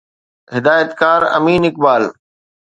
[0.55, 2.03] هدايتڪار امين اقبال